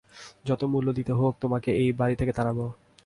[0.45, 2.65] যতো মূল্যই দিতে হোক তোকে এই বাড়ি থেকে তাড়াবো।